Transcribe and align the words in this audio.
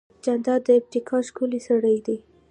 جانداد 0.23 0.61
د 0.65 0.69
ابتکار 0.79 1.23
ښکلی 1.29 1.59
سړی 1.67 1.97
دی. 2.05 2.17